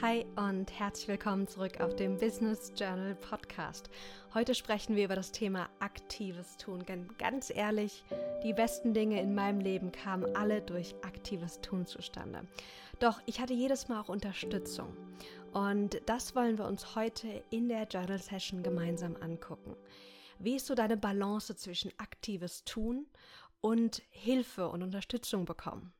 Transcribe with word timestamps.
Hi 0.00 0.24
und 0.36 0.70
herzlich 0.78 1.08
willkommen 1.08 1.48
zurück 1.48 1.80
auf 1.80 1.96
dem 1.96 2.18
Business 2.18 2.72
Journal 2.76 3.16
Podcast. 3.16 3.90
Heute 4.32 4.54
sprechen 4.54 4.94
wir 4.94 5.06
über 5.06 5.16
das 5.16 5.32
Thema 5.32 5.68
aktives 5.80 6.56
Tun. 6.56 6.84
Ganz 7.18 7.50
ehrlich, 7.50 8.04
die 8.44 8.52
besten 8.52 8.94
Dinge 8.94 9.20
in 9.20 9.34
meinem 9.34 9.58
Leben 9.58 9.90
kamen 9.90 10.36
alle 10.36 10.62
durch 10.62 10.94
aktives 11.02 11.60
Tun 11.62 11.84
zustande. 11.84 12.46
Doch 13.00 13.20
ich 13.26 13.40
hatte 13.40 13.54
jedes 13.54 13.88
Mal 13.88 14.00
auch 14.00 14.08
Unterstützung. 14.08 14.96
Und 15.52 16.00
das 16.06 16.36
wollen 16.36 16.58
wir 16.58 16.66
uns 16.66 16.94
heute 16.94 17.42
in 17.50 17.68
der 17.68 17.88
Journal 17.88 18.20
Session 18.20 18.62
gemeinsam 18.62 19.16
angucken. 19.16 19.74
Wie 20.38 20.54
ist 20.54 20.66
so 20.66 20.76
deine 20.76 20.96
Balance 20.96 21.56
zwischen 21.56 21.90
aktives 21.98 22.62
Tun 22.62 23.06
und 23.60 24.00
Hilfe 24.10 24.68
und 24.68 24.84
Unterstützung 24.84 25.44
bekommen? 25.44 25.92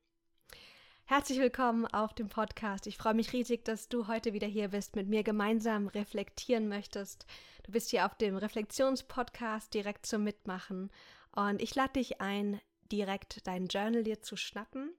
Herzlich 1.11 1.39
willkommen 1.39 1.87
auf 1.87 2.13
dem 2.13 2.29
Podcast. 2.29 2.87
Ich 2.87 2.99
freue 2.99 3.15
mich 3.15 3.33
riesig, 3.33 3.65
dass 3.65 3.89
du 3.89 4.09
heute 4.09 4.35
wieder 4.35 4.47
hier 4.47 4.69
bist, 4.69 4.95
mit 4.95 5.09
mir 5.09 5.23
gemeinsam 5.23 5.89
reflektieren 5.89 6.69
möchtest. 6.69 7.25
Du 7.63 7.73
bist 7.73 7.89
hier 7.89 8.05
auf 8.05 8.15
dem 8.19 8.37
Reflexionspodcast 8.37 9.73
direkt 9.73 10.05
zum 10.05 10.23
Mitmachen 10.23 10.91
und 11.35 11.63
ich 11.63 11.75
lade 11.75 11.95
dich 11.95 12.21
ein, 12.21 12.61
direkt 12.93 13.47
dein 13.47 13.69
Journal 13.69 14.05
dir 14.05 14.21
zu 14.21 14.37
schnappen, 14.37 14.93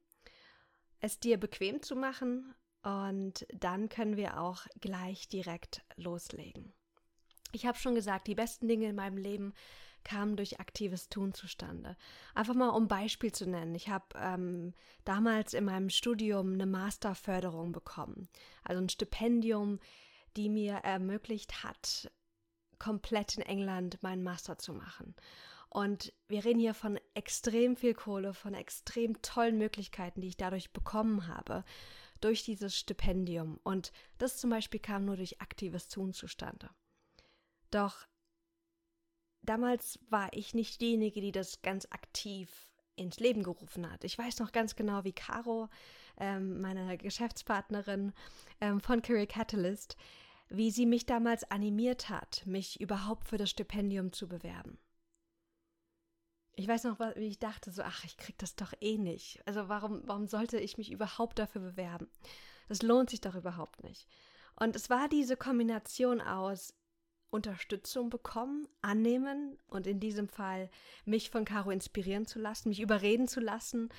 es 1.00 1.20
dir 1.20 1.40
bequem 1.40 1.84
zu 1.84 1.96
machen 1.96 2.56
und 2.82 3.46
dann 3.54 3.88
können 3.88 4.18
wir 4.18 4.42
auch 4.42 4.66
gleich 4.82 5.28
direkt 5.28 5.84
loslegen. 5.96 6.74
Ich 7.52 7.68
habe 7.68 7.78
schon 7.78 7.94
gesagt, 7.94 8.26
die 8.26 8.36
besten 8.36 8.68
Dinge 8.68 8.88
in 8.88 8.96
meinem 8.96 9.18
Leben 9.18 9.54
kamen 10.04 10.36
durch 10.36 10.60
aktives 10.60 11.10
Tun 11.10 11.34
zustande. 11.34 11.96
Einfach 12.34 12.54
mal 12.54 12.70
um 12.70 12.88
Beispiel 12.88 13.32
zu 13.32 13.48
nennen. 13.48 13.76
Ich 13.76 13.90
habe 13.90 14.06
ähm, 14.16 14.74
damals 15.06 15.54
in 15.54 15.66
meinem 15.66 15.90
Studium 15.90 16.54
eine 16.54 16.66
Masterförderung 16.66 17.72
bekommen. 17.72 18.30
Also 18.64 18.82
ein 18.82 18.90
Stipendium, 18.90 19.80
die 20.38 20.50
mir 20.50 20.76
ermöglicht 20.76 21.64
hat, 21.64 22.12
komplett 22.78 23.38
in 23.38 23.44
England 23.44 24.02
meinen 24.02 24.24
Master 24.24 24.58
zu 24.58 24.74
machen. 24.74 25.16
Und 25.70 26.14
wir 26.28 26.44
reden 26.46 26.60
hier 26.60 26.74
von 26.74 27.00
extrem 27.14 27.76
viel 27.76 27.94
Kohle, 27.94 28.34
von 28.34 28.56
extrem 28.56 29.22
tollen 29.22 29.58
Möglichkeiten, 29.58 30.22
die 30.22 30.30
ich 30.30 30.38
dadurch 30.38 30.74
bekommen 30.74 31.28
habe, 31.28 31.64
durch 32.22 32.44
dieses 32.44 32.76
Stipendium. 32.76 33.60
Und 33.64 33.92
das 34.18 34.38
zum 34.38 34.50
Beispiel 34.50 34.80
kam 34.80 35.06
nur 35.06 35.16
durch 35.16 35.42
aktives 35.42 35.88
Tun 35.88 36.14
zustande. 36.14 36.70
Doch 37.70 38.08
damals 39.42 40.00
war 40.10 40.32
ich 40.34 40.54
nicht 40.54 40.82
diejenige, 40.82 41.22
die 41.22 41.32
das 41.32 41.62
ganz 41.62 41.88
aktiv 41.92 42.70
ins 42.96 43.20
Leben 43.20 43.44
gerufen 43.44 43.90
hat. 43.90 44.04
Ich 44.04 44.18
weiß 44.18 44.40
noch 44.40 44.52
ganz 44.52 44.76
genau, 44.76 45.04
wie 45.04 45.14
Caro, 45.14 45.70
ähm, 46.18 46.60
meine 46.62 46.98
Geschäftspartnerin 46.98 48.14
ähm, 48.62 48.82
von 48.82 49.02
Career 49.02 49.28
Catalyst, 49.28 49.96
wie 50.50 50.72
sie 50.72 50.86
mich 50.86 51.06
damals 51.06 51.50
animiert 51.50 52.10
hat, 52.10 52.46
mich 52.46 52.82
überhaupt 52.82 53.28
für 53.28 53.38
das 53.38 53.50
Stipendium 53.50 54.12
zu 54.12 54.28
bewerben. 54.28 54.78
Ich 56.56 56.68
weiß 56.68 56.84
noch, 56.84 57.00
wie 57.00 57.28
ich 57.28 57.40
dachte, 57.40 57.72
so, 57.72 57.84
ach, 57.84 58.04
ich 58.04 58.18
krieg 58.18 58.38
das 58.38 58.56
doch 58.56 58.74
eh 58.82 58.98
nicht. 58.98 59.42
Also 59.46 59.70
warum, 59.70 60.02
warum 60.06 60.28
sollte 60.28 60.60
ich 60.60 60.78
mich 60.78 60.92
überhaupt 60.92 61.40
dafür 61.40 61.62
bewerben? 61.62 62.10
Das 62.68 62.82
lohnt 62.82 63.10
sich 63.10 63.22
doch 63.22 63.36
überhaupt 63.36 63.84
nicht. 63.84 64.08
Und 64.56 64.76
es 64.76 64.90
war 64.90 65.08
diese 65.08 65.38
Kombination 65.38 66.20
aus, 66.20 66.74
Unterstützung 67.32 68.10
bekommen, 68.10 68.68
annehmen 68.82 69.58
und 69.68 69.88
in 69.88 70.00
diesem 70.00 70.28
Fall 70.28 70.70
mich 71.06 71.30
von 71.30 71.46
Caro 71.46 71.72
inspirieren 71.72 72.26
zu 72.26 72.40
lassen, 72.40 72.70
mich 72.70 72.82
überreden 72.82 73.28
zu 73.28 73.40
lassen, 73.40 73.90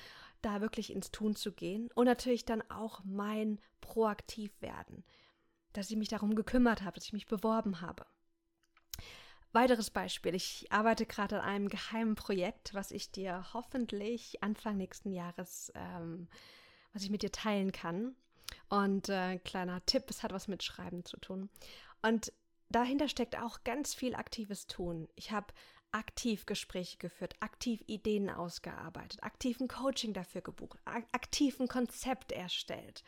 da 0.43 0.61
wirklich 0.61 0.93
ins 0.93 1.11
Tun 1.11 1.37
zu 1.37 1.53
gehen 1.53 1.91
und 1.95 2.07
natürlich 2.07 2.45
dann 2.45 2.63
auch 2.71 3.03
mein 3.05 3.61
proaktiv 3.81 4.51
werden, 4.61 5.05
dass 5.73 5.91
ich 5.91 5.97
mich 5.97 6.09
darum 6.09 6.35
gekümmert 6.35 6.83
habe, 6.83 6.97
dass 6.97 7.07
ich 7.07 7.13
mich 7.13 7.27
beworben 7.27 7.81
habe. 7.81 8.07
Weiteres 9.53 9.91
Beispiel, 9.91 10.35
ich 10.35 10.71
arbeite 10.71 11.07
gerade 11.07 11.41
an 11.41 11.49
einem 11.49 11.69
geheimen 11.69 12.15
Projekt, 12.15 12.73
was 12.73 12.93
ich 12.93 13.11
dir 13.11 13.47
hoffentlich 13.53 14.43
Anfang 14.43 14.77
nächsten 14.77 15.13
Jahres, 15.13 15.73
ähm, 15.75 16.29
was 16.93 17.03
ich 17.03 17.11
mit 17.11 17.23
dir 17.23 17.33
teilen 17.33 17.73
kann. 17.73 18.15
Und 18.69 19.09
äh, 19.09 19.39
kleiner 19.39 19.85
Tipp, 19.87 20.05
es 20.09 20.23
hat 20.23 20.33
was 20.33 20.47
mit 20.47 20.63
Schreiben 20.63 21.05
zu 21.05 21.17
tun. 21.17 21.51
Und 22.03 22.33
dahinter 22.71 23.09
steckt 23.09 23.39
auch 23.39 23.63
ganz 23.65 23.95
viel 23.95 24.15
aktives 24.15 24.67
Tun. 24.67 25.09
Ich 25.15 25.31
habe 25.31 25.53
aktiv 25.93 26.47
Gespräche 26.47 26.99
geführt, 26.99 27.35
aktiv 27.41 27.83
Ideen 27.87 28.31
ausgearbeitet, 28.31 29.23
aktiv 29.23 29.61
ein 29.61 29.69
Coaching 29.69 30.13
dafür 30.13 30.41
gebucht, 30.41 30.79
aktiv 30.85 31.59
ein 31.61 31.69
Konzept 31.69 32.33
erstellt, 32.33 33.03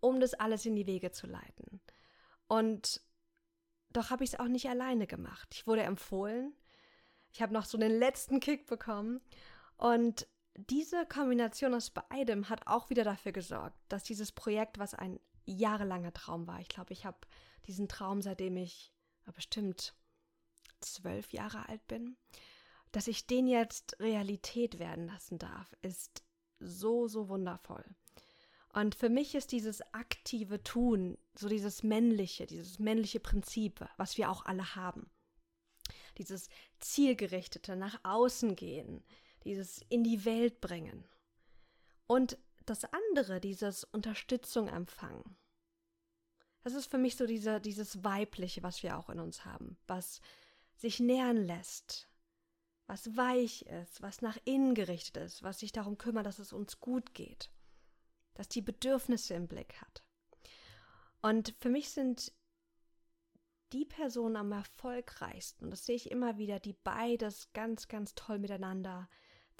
um 0.00 0.20
das 0.20 0.34
alles 0.34 0.66
in 0.66 0.76
die 0.76 0.86
Wege 0.86 1.10
zu 1.10 1.26
leiten. 1.26 1.80
Und 2.48 3.00
doch 3.90 4.10
habe 4.10 4.24
ich 4.24 4.34
es 4.34 4.40
auch 4.40 4.48
nicht 4.48 4.68
alleine 4.68 5.06
gemacht. 5.06 5.48
Ich 5.52 5.66
wurde 5.66 5.82
empfohlen. 5.82 6.54
Ich 7.30 7.40
habe 7.40 7.52
noch 7.52 7.64
so 7.64 7.78
den 7.78 7.98
letzten 7.98 8.40
Kick 8.40 8.66
bekommen. 8.66 9.20
Und 9.76 10.26
diese 10.56 11.06
Kombination 11.06 11.74
aus 11.74 11.90
beidem 11.90 12.48
hat 12.48 12.66
auch 12.66 12.90
wieder 12.90 13.04
dafür 13.04 13.32
gesorgt, 13.32 13.76
dass 13.88 14.04
dieses 14.04 14.32
Projekt, 14.32 14.78
was 14.78 14.94
ein 14.94 15.18
jahrelanger 15.44 16.12
Traum 16.12 16.46
war. 16.46 16.60
Ich 16.60 16.68
glaube, 16.68 16.92
ich 16.92 17.04
habe 17.04 17.18
diesen 17.66 17.88
Traum, 17.88 18.22
seitdem 18.22 18.56
ich 18.56 18.92
bestimmt 19.34 19.94
zwölf 20.80 21.32
Jahre 21.32 21.68
alt 21.68 21.86
bin. 21.86 22.16
Dass 22.90 23.06
ich 23.06 23.26
den 23.26 23.46
jetzt 23.46 23.98
Realität 24.00 24.78
werden 24.78 25.06
lassen 25.06 25.38
darf, 25.38 25.74
ist 25.80 26.22
so, 26.58 27.08
so 27.08 27.28
wundervoll. 27.28 27.84
Und 28.74 28.94
für 28.94 29.08
mich 29.08 29.34
ist 29.34 29.52
dieses 29.52 29.82
aktive 29.92 30.62
Tun, 30.62 31.18
so 31.34 31.48
dieses 31.48 31.82
männliche, 31.82 32.46
dieses 32.46 32.78
männliche 32.78 33.20
Prinzip, 33.20 33.86
was 33.96 34.16
wir 34.16 34.30
auch 34.30 34.44
alle 34.44 34.74
haben. 34.76 35.10
Dieses 36.18 36.48
zielgerichtete 36.78 37.76
nach 37.76 38.00
außen 38.02 38.54
gehen, 38.56 39.02
dieses 39.44 39.82
in 39.88 40.04
die 40.04 40.24
Welt 40.24 40.60
bringen. 40.60 41.04
Und 42.06 42.38
das 42.66 42.84
andere, 42.84 43.40
dieses 43.40 43.84
Unterstützung 43.84 44.68
empfangen. 44.68 45.36
Das 46.62 46.74
ist 46.74 46.86
für 46.86 46.98
mich 46.98 47.16
so 47.16 47.26
diese, 47.26 47.60
dieses 47.60 48.04
Weibliche, 48.04 48.62
was 48.62 48.82
wir 48.82 48.96
auch 48.96 49.10
in 49.10 49.18
uns 49.18 49.44
haben, 49.44 49.76
was 49.86 50.20
sich 50.76 51.00
nähern 51.00 51.36
lässt, 51.36 52.08
was 52.86 53.16
weich 53.16 53.62
ist, 53.62 54.02
was 54.02 54.22
nach 54.22 54.38
innen 54.44 54.74
gerichtet 54.74 55.16
ist, 55.24 55.42
was 55.42 55.60
sich 55.60 55.72
darum 55.72 55.98
kümmert, 55.98 56.26
dass 56.26 56.38
es 56.38 56.52
uns 56.52 56.80
gut 56.80 57.14
geht, 57.14 57.50
dass 58.34 58.48
die 58.48 58.62
Bedürfnisse 58.62 59.34
im 59.34 59.48
Blick 59.48 59.80
hat. 59.80 60.04
Und 61.20 61.54
für 61.58 61.68
mich 61.68 61.90
sind 61.90 62.32
die 63.72 63.84
Personen 63.84 64.36
am 64.36 64.52
erfolgreichsten, 64.52 65.64
und 65.64 65.70
das 65.70 65.86
sehe 65.86 65.96
ich 65.96 66.10
immer 66.10 66.36
wieder, 66.36 66.60
die 66.60 66.74
beides 66.74 67.52
ganz, 67.52 67.88
ganz 67.88 68.14
toll 68.14 68.38
miteinander 68.38 69.08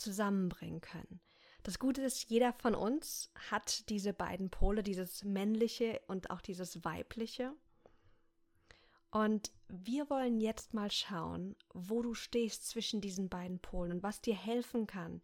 zusammenbringen 0.03 0.81
können. 0.81 1.21
Das 1.63 1.79
Gute 1.79 2.03
ist, 2.03 2.29
jeder 2.29 2.53
von 2.53 2.75
uns 2.75 3.31
hat 3.51 3.89
diese 3.89 4.13
beiden 4.13 4.51
Pole, 4.51 4.83
dieses 4.83 5.23
männliche 5.23 6.01
und 6.09 6.31
auch 6.31 6.41
dieses 6.41 6.85
weibliche. 6.85 7.55
Und 9.11 9.53
wir 9.69 10.11
wollen 10.11 10.41
jetzt 10.41 10.75
mal 10.75 10.91
schauen, 10.91 11.55
wo 11.73 12.03
du 12.03 12.15
stehst 12.15 12.67
zwischen 12.67 13.01
diesen 13.01 13.29
beiden 13.29 13.61
Polen 13.61 13.93
und 13.93 14.03
was 14.03 14.21
dir 14.21 14.35
helfen 14.35 14.87
kann, 14.87 15.23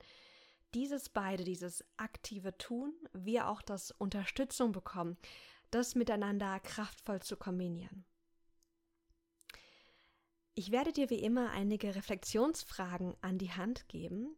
dieses 0.75 1.09
beide, 1.09 1.45
dieses 1.45 1.85
aktive 1.97 2.57
Tun, 2.59 2.95
wie 3.15 3.41
auch 3.41 3.63
das 3.63 3.91
Unterstützung 3.91 4.73
bekommen, 4.73 5.17
das 5.71 5.95
miteinander 5.95 6.61
kraftvoll 6.61 7.21
zu 7.21 7.37
kombinieren. 7.37 8.05
Ich 10.55 10.71
werde 10.71 10.93
dir 10.93 11.09
wie 11.09 11.23
immer 11.23 11.51
einige 11.51 11.95
Reflexionsfragen 11.95 13.17
an 13.21 13.39
die 13.39 13.53
Hand 13.53 13.89
geben, 13.89 14.37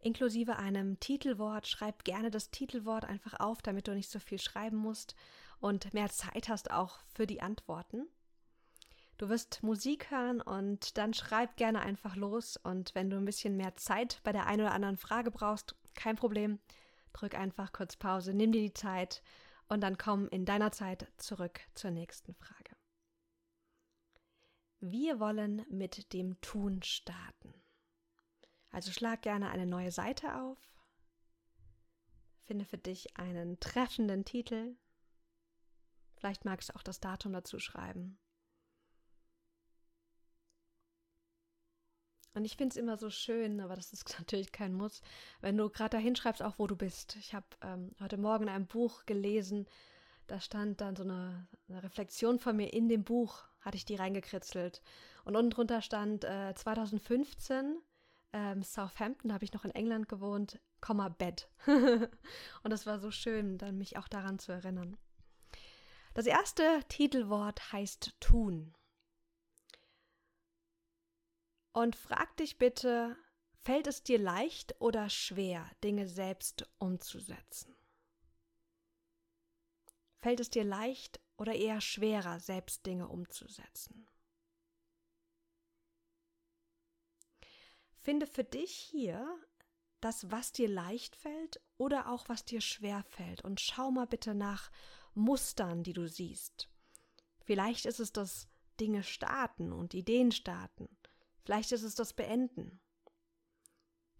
inklusive 0.00 0.56
einem 0.56 1.00
Titelwort. 1.00 1.66
Schreib 1.66 2.04
gerne 2.04 2.30
das 2.30 2.50
Titelwort 2.50 3.04
einfach 3.04 3.38
auf, 3.40 3.62
damit 3.62 3.88
du 3.88 3.94
nicht 3.94 4.10
so 4.10 4.18
viel 4.18 4.38
schreiben 4.38 4.76
musst 4.76 5.14
und 5.60 5.92
mehr 5.94 6.08
Zeit 6.08 6.48
hast 6.48 6.70
auch 6.70 6.98
für 7.14 7.26
die 7.26 7.42
Antworten. 7.42 8.06
Du 9.18 9.28
wirst 9.28 9.64
Musik 9.64 10.12
hören 10.12 10.40
und 10.40 10.96
dann 10.96 11.12
schreib 11.12 11.56
gerne 11.56 11.80
einfach 11.80 12.14
los 12.14 12.56
und 12.56 12.94
wenn 12.94 13.10
du 13.10 13.16
ein 13.16 13.24
bisschen 13.24 13.56
mehr 13.56 13.74
Zeit 13.74 14.20
bei 14.22 14.30
der 14.30 14.46
einen 14.46 14.62
oder 14.62 14.72
anderen 14.72 14.96
Frage 14.96 15.32
brauchst, 15.32 15.74
kein 15.94 16.14
Problem. 16.14 16.60
Drück 17.12 17.34
einfach 17.34 17.72
kurz 17.72 17.96
Pause, 17.96 18.32
nimm 18.32 18.52
dir 18.52 18.62
die 18.62 18.74
Zeit 18.74 19.22
und 19.68 19.80
dann 19.80 19.98
komm 19.98 20.28
in 20.28 20.44
deiner 20.44 20.70
Zeit 20.70 21.10
zurück 21.16 21.60
zur 21.74 21.90
nächsten 21.90 22.34
Frage. 22.34 22.76
Wir 24.80 25.18
wollen 25.18 25.66
mit 25.68 26.12
dem 26.12 26.40
Tun 26.40 26.84
starten. 26.84 27.52
Also 28.70 28.92
schlag 28.92 29.22
gerne 29.22 29.50
eine 29.50 29.66
neue 29.66 29.90
Seite 29.90 30.36
auf, 30.36 30.58
finde 32.42 32.64
für 32.64 32.78
dich 32.78 33.16
einen 33.16 33.60
treffenden 33.60 34.24
Titel. 34.24 34.76
Vielleicht 36.16 36.44
magst 36.44 36.70
du 36.70 36.76
auch 36.76 36.82
das 36.82 37.00
Datum 37.00 37.32
dazu 37.32 37.58
schreiben. 37.58 38.18
Und 42.34 42.44
ich 42.44 42.56
finde 42.56 42.72
es 42.72 42.76
immer 42.76 42.96
so 42.96 43.10
schön, 43.10 43.60
aber 43.60 43.74
das 43.74 43.92
ist 43.92 44.08
natürlich 44.18 44.52
kein 44.52 44.72
Muss, 44.72 45.02
wenn 45.40 45.56
du 45.56 45.68
gerade 45.68 45.96
da 45.96 45.98
hinschreibst, 45.98 46.42
auch 46.42 46.58
wo 46.58 46.66
du 46.66 46.76
bist. 46.76 47.16
Ich 47.16 47.34
habe 47.34 47.46
ähm, 47.62 47.90
heute 48.00 48.16
Morgen 48.16 48.48
ein 48.48 48.66
Buch 48.66 49.04
gelesen, 49.06 49.66
Da 50.28 50.40
stand 50.40 50.80
dann 50.80 50.94
so 50.94 51.02
eine, 51.02 51.48
eine, 51.68 51.82
Reflexion 51.82 52.38
von 52.38 52.56
mir 52.56 52.72
in 52.72 52.88
dem 52.88 53.02
Buch, 53.02 53.44
hatte 53.60 53.76
ich 53.76 53.84
die 53.84 53.96
reingekritzelt. 53.96 54.82
Und 55.24 55.36
unten 55.36 55.50
drunter 55.50 55.82
stand 55.82 56.24
äh, 56.24 56.54
2015, 56.54 57.78
ähm, 58.32 58.62
Southampton, 58.62 59.32
habe 59.32 59.44
ich 59.44 59.52
noch 59.52 59.64
in 59.64 59.70
England 59.70 60.08
gewohnt, 60.08 60.60
Komma 60.80 61.08
Bett. 61.08 61.48
und 61.66 62.70
das 62.70 62.86
war 62.86 62.98
so 62.98 63.10
schön, 63.10 63.58
dann 63.58 63.78
mich 63.78 63.96
auch 63.96 64.08
daran 64.08 64.38
zu 64.38 64.52
erinnern. 64.52 64.96
Das 66.14 66.26
erste 66.26 66.80
Titelwort 66.88 67.72
heißt 67.72 68.14
tun. 68.20 68.74
Und 71.72 71.94
frag 71.94 72.36
dich 72.38 72.58
bitte, 72.58 73.16
fällt 73.54 73.86
es 73.86 74.02
dir 74.02 74.18
leicht 74.18 74.74
oder 74.80 75.10
schwer, 75.10 75.70
Dinge 75.84 76.08
selbst 76.08 76.68
umzusetzen? 76.78 77.76
Fällt 80.20 80.40
es 80.40 80.50
dir 80.50 80.64
leicht 80.64 81.20
oder 81.36 81.54
eher 81.54 81.80
schwerer, 81.80 82.40
selbst 82.40 82.84
Dinge 82.84 83.06
umzusetzen? 83.06 84.08
Finde 88.08 88.26
für 88.26 88.42
dich 88.42 88.72
hier 88.72 89.38
das, 90.00 90.30
was 90.30 90.50
dir 90.52 90.66
leicht 90.66 91.14
fällt 91.14 91.60
oder 91.76 92.10
auch 92.10 92.26
was 92.30 92.42
dir 92.42 92.62
schwer 92.62 93.02
fällt 93.02 93.44
und 93.44 93.60
schau 93.60 93.90
mal 93.90 94.06
bitte 94.06 94.34
nach 94.34 94.70
Mustern, 95.12 95.82
die 95.82 95.92
du 95.92 96.08
siehst. 96.08 96.70
Vielleicht 97.42 97.84
ist 97.84 98.00
es 98.00 98.10
das 98.10 98.48
Dinge 98.80 99.02
starten 99.02 99.74
und 99.74 99.92
Ideen 99.92 100.32
starten. 100.32 100.88
Vielleicht 101.44 101.70
ist 101.72 101.82
es 101.82 101.96
das 101.96 102.14
Beenden. 102.14 102.80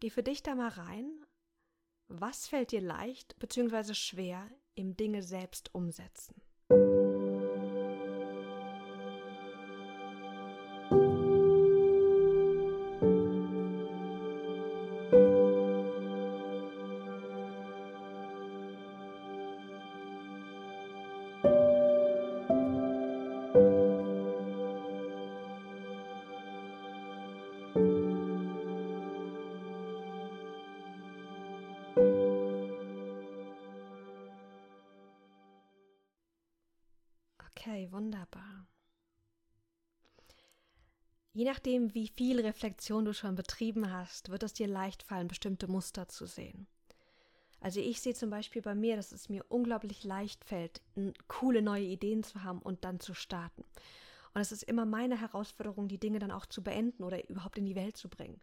Geh 0.00 0.10
für 0.10 0.22
dich 0.22 0.42
da 0.42 0.54
mal 0.54 0.68
rein. 0.68 1.24
Was 2.08 2.46
fällt 2.46 2.72
dir 2.72 2.82
leicht 2.82 3.38
bzw. 3.38 3.94
schwer 3.94 4.50
im 4.74 4.98
Dinge 4.98 5.22
selbst 5.22 5.74
umsetzen? 5.74 6.42
Wunderbar. 37.90 38.66
Je 41.32 41.44
nachdem, 41.44 41.94
wie 41.94 42.08
viel 42.08 42.40
Reflexion 42.40 43.04
du 43.04 43.12
schon 43.14 43.34
betrieben 43.34 43.92
hast, 43.92 44.30
wird 44.30 44.42
es 44.42 44.54
dir 44.54 44.66
leicht 44.66 45.02
fallen, 45.02 45.28
bestimmte 45.28 45.68
Muster 45.68 46.08
zu 46.08 46.26
sehen. 46.26 46.66
Also 47.60 47.80
ich 47.80 48.00
sehe 48.00 48.14
zum 48.14 48.30
Beispiel 48.30 48.62
bei 48.62 48.74
mir, 48.74 48.96
dass 48.96 49.12
es 49.12 49.28
mir 49.28 49.44
unglaublich 49.48 50.04
leicht 50.04 50.44
fällt, 50.44 50.80
coole 51.26 51.62
neue 51.62 51.84
Ideen 51.84 52.22
zu 52.22 52.42
haben 52.44 52.60
und 52.60 52.84
dann 52.84 53.00
zu 53.00 53.14
starten. 53.14 53.64
Und 54.34 54.40
es 54.40 54.52
ist 54.52 54.62
immer 54.62 54.84
meine 54.84 55.20
Herausforderung, 55.20 55.88
die 55.88 55.98
Dinge 55.98 56.18
dann 56.18 56.30
auch 56.30 56.46
zu 56.46 56.62
beenden 56.62 57.02
oder 57.02 57.28
überhaupt 57.28 57.58
in 57.58 57.66
die 57.66 57.74
Welt 57.74 57.96
zu 57.96 58.08
bringen. 58.08 58.40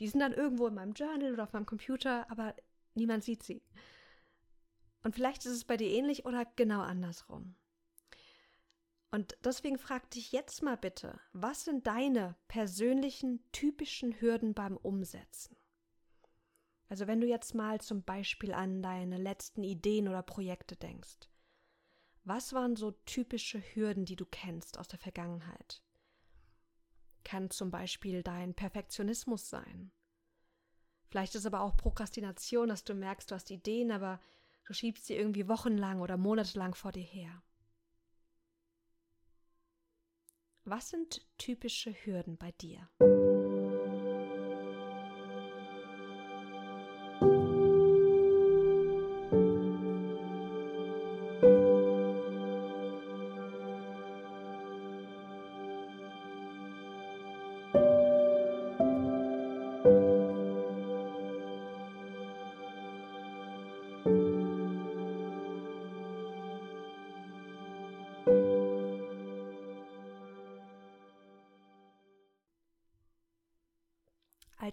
Die 0.00 0.08
sind 0.08 0.20
dann 0.20 0.32
irgendwo 0.32 0.66
in 0.66 0.74
meinem 0.74 0.92
Journal 0.92 1.32
oder 1.32 1.44
auf 1.44 1.52
meinem 1.52 1.66
Computer, 1.66 2.30
aber 2.30 2.54
niemand 2.94 3.24
sieht 3.24 3.42
sie. 3.42 3.62
Und 5.02 5.14
vielleicht 5.14 5.44
ist 5.46 5.52
es 5.52 5.64
bei 5.64 5.76
dir 5.76 5.90
ähnlich 5.90 6.24
oder 6.24 6.44
genau 6.56 6.80
andersrum. 6.80 7.54
Und 9.10 9.36
deswegen 9.42 9.78
frag 9.78 10.10
dich 10.10 10.32
jetzt 10.32 10.62
mal 10.62 10.76
bitte, 10.76 11.18
was 11.32 11.64
sind 11.64 11.86
deine 11.86 12.36
persönlichen 12.46 13.40
typischen 13.52 14.20
Hürden 14.20 14.52
beim 14.52 14.76
Umsetzen? 14.76 15.56
Also 16.88 17.06
wenn 17.06 17.20
du 17.20 17.26
jetzt 17.26 17.54
mal 17.54 17.80
zum 17.80 18.02
Beispiel 18.02 18.52
an 18.52 18.82
deine 18.82 19.16
letzten 19.16 19.62
Ideen 19.62 20.08
oder 20.08 20.22
Projekte 20.22 20.76
denkst. 20.76 21.28
Was 22.24 22.52
waren 22.52 22.76
so 22.76 22.90
typische 23.06 23.60
Hürden, 23.60 24.04
die 24.04 24.16
du 24.16 24.26
kennst 24.26 24.78
aus 24.78 24.88
der 24.88 24.98
Vergangenheit? 24.98 25.82
Kann 27.24 27.50
zum 27.50 27.70
Beispiel 27.70 28.22
dein 28.22 28.54
Perfektionismus 28.54 29.48
sein. 29.48 29.92
Vielleicht 31.08 31.34
ist 31.34 31.46
aber 31.46 31.62
auch 31.62 31.76
Prokrastination, 31.76 32.68
dass 32.68 32.84
du 32.84 32.94
merkst, 32.94 33.30
du 33.30 33.34
hast 33.34 33.50
Ideen, 33.50 33.90
aber 33.90 34.20
du 34.66 34.74
schiebst 34.74 35.06
sie 35.06 35.14
irgendwie 35.14 35.48
wochenlang 35.48 36.02
oder 36.02 36.18
monatelang 36.18 36.74
vor 36.74 36.92
dir 36.92 37.02
her. 37.02 37.42
Was 40.70 40.90
sind 40.90 41.22
typische 41.38 41.94
Hürden 42.04 42.36
bei 42.36 42.52
dir? 42.52 42.90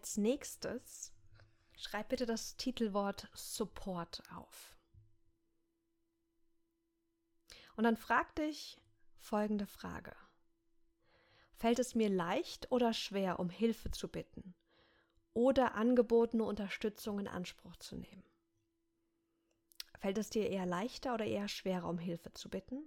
Als 0.06 0.18
nächstes 0.18 1.12
schreib 1.76 2.10
bitte 2.10 2.28
das 2.28 2.58
Titelwort 2.58 3.28
Support 3.34 4.22
auf. 4.36 4.78
Und 7.76 7.86
dann 7.86 7.98
frag 7.98 8.36
dich 8.36 8.80
folgende 9.18 9.66
Frage. 9.66 10.16
Fällt 11.56 11.80
es 11.80 11.96
mir 11.96 12.10
leicht 12.10 12.72
oder 12.72 12.94
schwer, 12.94 13.40
um 13.40 13.50
Hilfe 13.50 13.90
zu 13.90 14.08
bitten 14.08 14.54
oder 15.34 15.74
angebotene 15.74 16.44
Unterstützung 16.44 17.18
in 17.18 17.28
Anspruch 17.28 17.76
zu 17.78 17.96
nehmen? 17.96 18.24
Fällt 19.98 20.20
es 20.20 20.30
dir 20.30 20.48
eher 20.52 20.68
leichter 20.68 21.16
oder 21.16 21.26
eher 21.26 21.48
schwerer, 21.48 21.90
um 21.90 21.98
Hilfe 21.98 22.32
zu 22.32 22.52
bitten 22.52 22.84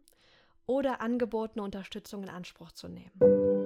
oder 0.67 1.01
angebotene 1.01 1.65
Unterstützung 1.65 2.23
in 2.23 2.29
Anspruch 2.29 2.71
zu 2.71 2.87
nehmen? 2.87 3.58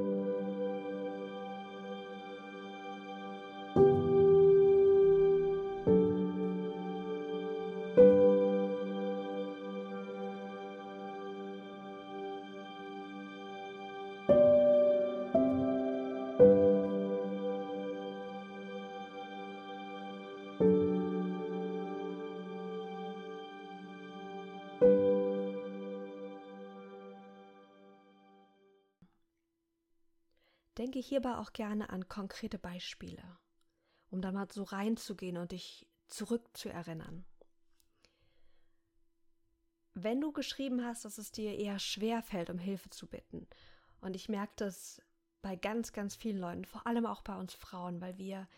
Denke 30.79 30.99
hierbei 30.99 31.37
auch 31.37 31.53
gerne 31.53 31.91
an 31.91 32.09
konkrete 32.09 32.59
Beispiele, 32.59 33.23
um 34.11 34.23
da 34.23 34.33
mal 34.33 34.51
so 34.51 34.63
reinzugehen 34.63 35.37
und 35.37 35.53
dich 35.53 35.87
zurückzuerinnern. 36.09 37.25
Wenn 39.95 40.21
du 40.21 40.33
geschrieben 40.33 40.85
hast, 40.85 41.05
dass 41.05 41.19
es 41.19 41.33
dir 41.33 41.59
eher 41.59 41.79
schwer 41.79 42.23
fällt, 42.23 42.49
um 42.49 42.59
Hilfe 42.59 42.89
zu 42.91 43.07
bitten, 43.07 43.47
und 44.01 44.17
ich 44.17 44.29
merke 44.29 44.55
das 44.57 45.01
bei 45.43 45.57
ganz, 45.57 45.93
ganz 45.93 46.17
vielen 46.17 46.39
Leuten, 46.39 46.65
vor 46.65 46.87
allem 46.87 47.07
auch 47.07 47.23
bei 47.23 47.37
uns 47.37 47.55
Frauen, 47.55 48.01
weil 48.01 48.17
wir 48.19 48.49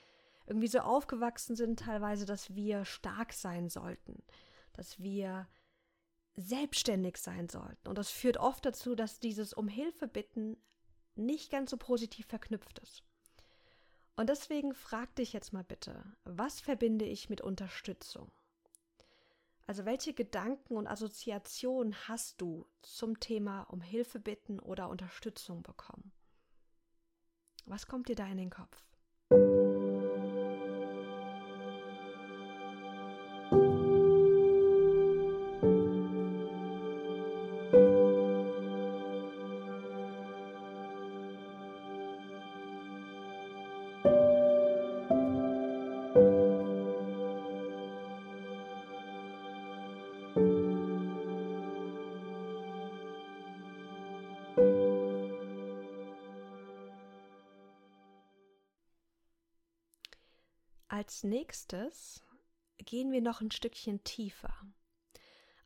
irgendwie 0.46 0.68
so 0.68 0.80
aufgewachsen 0.80 1.56
sind 1.56 1.80
teilweise, 1.80 2.26
dass 2.26 2.54
wir 2.54 2.84
stark 2.84 3.32
sein 3.32 3.68
sollten, 3.68 4.22
dass 4.72 4.98
wir 5.00 5.48
selbstständig 6.36 7.16
sein 7.16 7.48
sollten. 7.48 7.88
Und 7.88 7.98
das 7.98 8.10
führt 8.10 8.36
oft 8.36 8.64
dazu, 8.64 8.94
dass 8.94 9.20
dieses 9.20 9.54
um 9.54 9.68
Hilfe 9.68 10.08
bitten 10.08 10.56
nicht 11.16 11.50
ganz 11.50 11.70
so 11.70 11.76
positiv 11.76 12.26
verknüpft 12.26 12.78
ist. 12.80 13.02
Und 14.16 14.28
deswegen 14.28 14.74
frag 14.74 15.14
dich 15.16 15.32
jetzt 15.32 15.52
mal 15.52 15.64
bitte, 15.64 16.04
was 16.24 16.60
verbinde 16.60 17.04
ich 17.04 17.28
mit 17.28 17.40
Unterstützung? 17.40 18.30
Also 19.66 19.84
welche 19.86 20.12
Gedanken 20.12 20.76
und 20.76 20.86
Assoziationen 20.86 21.94
hast 22.06 22.40
du 22.40 22.66
zum 22.82 23.18
Thema 23.18 23.62
um 23.62 23.80
Hilfe 23.80 24.20
bitten 24.20 24.60
oder 24.60 24.88
Unterstützung 24.88 25.62
bekommen? 25.62 26.12
Was 27.64 27.86
kommt 27.86 28.08
dir 28.08 28.16
da 28.16 28.26
in 28.26 28.36
den 28.36 28.50
Kopf? 28.50 28.84
Als 61.14 61.22
nächstes 61.22 62.24
gehen 62.78 63.12
wir 63.12 63.20
noch 63.20 63.40
ein 63.40 63.52
Stückchen 63.52 64.02
tiefer. 64.02 64.52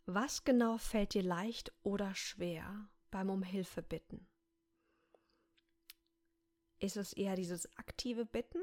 Was 0.05 0.45
genau 0.45 0.77
fällt 0.77 1.15
dir 1.15 1.23
leicht 1.23 1.73
oder 1.83 2.15
schwer 2.15 2.91
beim 3.11 3.31
um 3.31 3.43
Hilfe 3.43 3.81
bitten? 3.81 4.29
Ist 6.81 6.99
es 6.99 7.15
eher 7.15 7.35
dieses 7.35 7.75
aktive 7.79 8.27
Bitten 8.27 8.61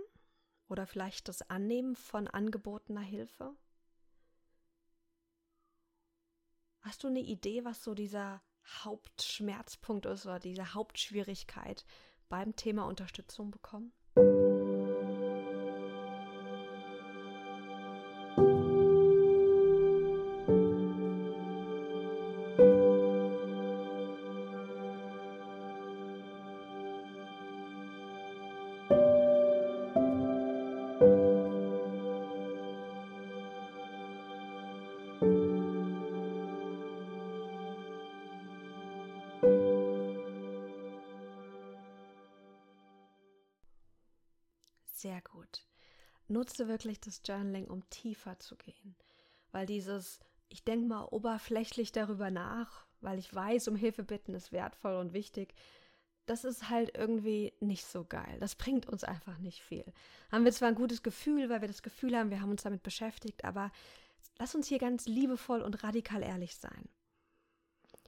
oder 0.68 0.86
vielleicht 0.86 1.28
das 1.28 1.42
Annehmen 1.50 1.96
von 1.96 2.28
angebotener 2.28 3.02
Hilfe? 3.02 3.56
Hast 6.82 7.04
du 7.04 7.08
eine 7.08 7.22
Idee, 7.22 7.66
was 7.66 7.84
so 7.84 7.96
dieser 7.96 8.44
Hauptschmerzpunkt 8.84 10.06
ist 10.06 10.28
oder 10.28 10.38
diese 10.38 10.76
Hauptschwierigkeit 10.76 11.84
beim 12.30 12.56
Thema 12.56 12.86
Unterstützung 12.86 13.50
bekommen? 13.50 13.92
Sehr 45.06 45.22
gut. 45.22 45.68
Nutze 46.28 46.68
wirklich 46.68 47.00
das 47.00 47.22
Journaling, 47.24 47.68
um 47.68 47.88
tiefer 47.92 48.40
zu 48.40 48.56
gehen. 48.56 48.96
Weil 49.52 49.68
dieses, 49.68 50.20
ich 50.50 50.64
denke 50.64 50.88
mal 50.88 51.04
oberflächlich 51.04 51.92
darüber 51.92 52.32
nach, 52.32 52.88
weil 53.02 53.20
ich 53.20 53.32
weiß, 53.32 53.68
um 53.68 53.76
Hilfe 53.76 54.02
bitten 54.02 54.34
ist 54.34 54.52
wertvoll 54.52 54.96
und 54.96 55.14
wichtig, 55.14 55.54
das 56.26 56.44
ist 56.44 56.72
halt 56.72 56.98
irgendwie 56.98 57.54
nicht 57.60 57.86
so 57.86 58.04
geil. 58.04 58.38
Das 58.40 58.56
bringt 58.56 58.88
uns 58.88 59.04
einfach 59.04 59.38
nicht 59.38 59.62
viel. 59.62 59.86
Haben 60.32 60.44
wir 60.44 60.52
zwar 60.52 60.70
ein 60.70 60.76
gutes 60.76 61.04
Gefühl, 61.04 61.50
weil 61.50 61.62
wir 61.62 61.68
das 61.68 61.84
Gefühl 61.84 62.18
haben, 62.18 62.32
wir 62.32 62.42
haben 62.42 62.50
uns 62.50 62.64
damit 62.64 62.82
beschäftigt, 62.82 63.46
aber 63.46 63.72
lass 64.40 64.56
uns 64.56 64.66
hier 64.66 64.80
ganz 64.80 65.06
liebevoll 65.06 65.62
und 65.62 65.84
radikal 65.84 66.24
ehrlich 66.24 66.56
sein. 66.56 66.90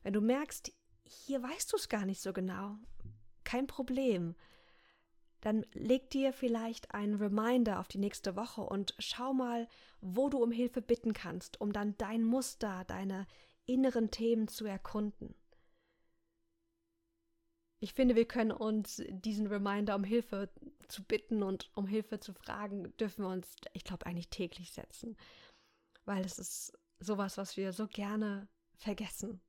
Wenn 0.01 0.13
du 0.13 0.21
merkst, 0.21 0.73
hier 1.03 1.43
weißt 1.43 1.71
du 1.71 1.77
es 1.77 1.89
gar 1.89 2.07
nicht 2.07 2.21
so 2.21 2.33
genau, 2.33 2.75
kein 3.43 3.67
Problem 3.67 4.33
dann 5.41 5.65
leg 5.73 6.09
dir 6.09 6.33
vielleicht 6.33 6.93
einen 6.93 7.15
Reminder 7.15 7.79
auf 7.79 7.87
die 7.87 7.99
nächste 7.99 8.35
Woche 8.35 8.61
und 8.61 8.95
schau 8.99 9.33
mal, 9.33 9.67
wo 10.01 10.29
du 10.29 10.41
um 10.41 10.51
Hilfe 10.51 10.81
bitten 10.81 11.13
kannst, 11.13 11.61
um 11.61 11.71
dann 11.71 11.97
dein 11.97 12.23
Muster, 12.23 12.83
deine 12.85 13.27
inneren 13.65 14.11
Themen 14.11 14.47
zu 14.47 14.65
erkunden. 14.65 15.35
Ich 17.79 17.93
finde, 17.93 18.15
wir 18.15 18.27
können 18.27 18.51
uns 18.51 19.03
diesen 19.09 19.47
Reminder, 19.47 19.95
um 19.95 20.03
Hilfe 20.03 20.49
zu 20.87 21.03
bitten 21.03 21.43
und 21.43 21.69
um 21.75 21.85
Hilfe 21.85 22.19
zu 22.19 22.33
fragen, 22.33 22.95
dürfen 22.97 23.23
wir 23.23 23.29
uns, 23.29 23.55
ich 23.73 23.83
glaube, 23.83 24.07
eigentlich 24.07 24.29
täglich 24.29 24.71
setzen. 24.71 25.15
Weil 26.05 26.25
es 26.25 26.39
ist 26.39 26.73
sowas, 26.99 27.37
was 27.37 27.55
wir 27.55 27.73
so 27.73 27.87
gerne 27.87 28.47
vergessen. 28.77 29.41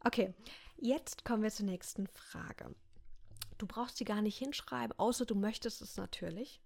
Okay, 0.00 0.32
jetzt 0.76 1.24
kommen 1.24 1.42
wir 1.42 1.50
zur 1.50 1.66
nächsten 1.66 2.06
Frage. 2.06 2.74
Du 3.58 3.66
brauchst 3.66 3.96
sie 3.96 4.04
gar 4.04 4.22
nicht 4.22 4.38
hinschreiben, 4.38 4.96
außer 4.98 5.26
du 5.26 5.34
möchtest 5.34 5.82
es 5.82 5.96
natürlich. 5.96 6.62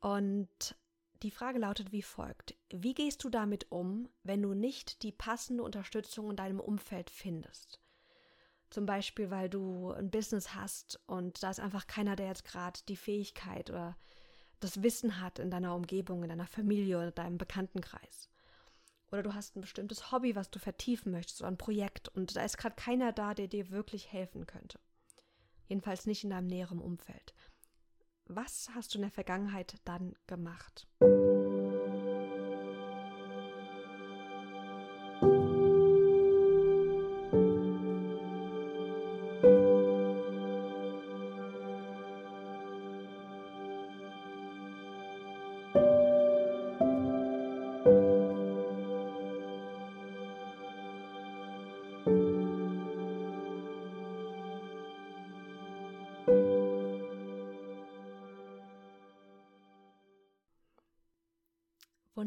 Und 0.00 0.76
die 1.22 1.30
Frage 1.30 1.60
lautet 1.60 1.92
wie 1.92 2.02
folgt. 2.02 2.56
Wie 2.70 2.94
gehst 2.94 3.22
du 3.22 3.30
damit 3.30 3.70
um, 3.70 4.08
wenn 4.24 4.42
du 4.42 4.52
nicht 4.52 5.04
die 5.04 5.12
passende 5.12 5.62
Unterstützung 5.62 6.30
in 6.30 6.36
deinem 6.36 6.58
Umfeld 6.58 7.08
findest? 7.08 7.80
Zum 8.70 8.84
Beispiel, 8.84 9.30
weil 9.30 9.48
du 9.48 9.92
ein 9.92 10.10
Business 10.10 10.54
hast 10.54 10.98
und 11.06 11.42
da 11.42 11.50
ist 11.50 11.60
einfach 11.60 11.86
keiner, 11.86 12.16
der 12.16 12.26
jetzt 12.26 12.44
gerade 12.44 12.80
die 12.88 12.96
Fähigkeit 12.96 13.70
oder 13.70 13.96
das 14.58 14.82
Wissen 14.82 15.20
hat 15.20 15.38
in 15.38 15.50
deiner 15.50 15.74
Umgebung, 15.76 16.24
in 16.24 16.30
deiner 16.30 16.46
Familie 16.46 16.98
oder 16.98 17.12
deinem 17.12 17.38
Bekanntenkreis. 17.38 18.28
Oder 19.12 19.22
du 19.22 19.34
hast 19.34 19.54
ein 19.54 19.60
bestimmtes 19.60 20.10
Hobby, 20.10 20.34
was 20.34 20.50
du 20.50 20.58
vertiefen 20.58 21.12
möchtest 21.12 21.42
oder 21.42 21.50
ein 21.50 21.58
Projekt 21.58 22.08
und 22.08 22.34
da 22.34 22.42
ist 22.42 22.58
gerade 22.58 22.74
keiner 22.74 23.12
da, 23.12 23.34
der 23.34 23.46
dir 23.46 23.70
wirklich 23.70 24.10
helfen 24.10 24.46
könnte 24.46 24.80
jedenfalls 25.68 26.06
nicht 26.06 26.24
in 26.24 26.30
deinem 26.30 26.46
näheren 26.46 26.80
Umfeld. 26.80 27.34
Was 28.26 28.70
hast 28.74 28.94
du 28.94 28.98
in 28.98 29.02
der 29.02 29.10
Vergangenheit 29.10 29.76
dann 29.84 30.14
gemacht? 30.26 30.86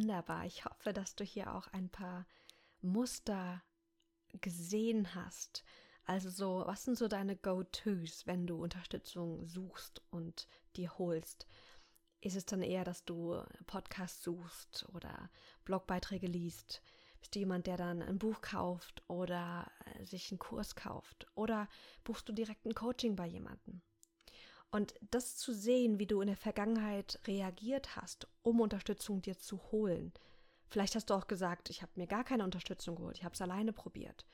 Wunderbar. 0.06 0.46
Ich 0.46 0.66
hoffe, 0.66 0.94
dass 0.94 1.16
du 1.16 1.24
hier 1.24 1.56
auch 1.56 1.66
ein 1.70 1.90
paar 1.90 2.28
Muster 2.80 3.64
gesehen 4.40 5.16
hast. 5.16 5.64
Also 6.04 6.30
so, 6.30 6.62
was 6.68 6.84
sind 6.86 6.96
so 6.96 7.08
deine 7.08 7.36
Go-Tos, 7.36 8.28
wenn 8.28 8.46
du 8.46 8.62
Unterstützung 8.62 9.48
suchst 9.48 10.04
und 10.12 10.48
dir 10.76 10.96
holst? 11.00 11.48
Ist 12.22 12.36
es 12.36 12.46
dann 12.46 12.62
eher, 12.62 12.84
dass 12.84 13.04
du 13.04 13.44
Podcasts 13.66 14.24
suchst 14.24 14.88
oder 14.94 15.32
Blogbeiträge 15.64 16.28
liest? 16.28 16.84
Bist 17.20 17.34
du 17.34 17.40
jemand, 17.40 17.66
der 17.66 17.78
dann 17.78 18.04
ein 18.04 18.20
Buch 18.20 18.42
kauft 18.42 19.02
oder 19.08 19.72
äh, 19.86 20.06
sich 20.06 20.30
einen 20.30 20.38
Kurs 20.38 20.76
kauft? 20.76 21.26
Oder 21.34 21.68
buchst 22.04 22.30
du 22.30 22.32
direkt 22.32 22.64
ein 22.68 22.76
Coaching 22.76 23.16
bei 23.16 23.26
jemandem? 23.26 23.82
Und 24.76 24.94
das 25.10 25.38
zu 25.38 25.54
sehen, 25.54 26.00
wie 26.00 26.06
du 26.06 26.20
in 26.20 26.28
der 26.28 26.36
Vergangenheit 26.36 27.22
reagiert 27.28 27.96
hast, 27.96 28.28
um 28.42 28.60
Unterstützung 28.60 29.22
dir 29.22 29.40
zu 29.40 29.72
holen. 29.72 30.12
Vielleicht 30.68 30.96
hast 30.96 31.10
du 31.10 31.14
auch 31.14 31.28
gesagt, 31.28 31.70
ich 31.70 31.82
habe 31.82 31.94
mir 31.96 32.08
gar 32.08 32.26
keine 32.26 32.44
Unterstützung 32.44 32.98
geholt, 32.98 33.18
ich 33.18 33.24
habe 33.24 33.34
es 33.34 33.42
alleine 33.42 33.72
probiert. 33.72 34.26